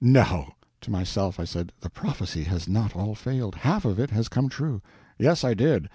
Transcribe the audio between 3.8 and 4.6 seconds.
of it has come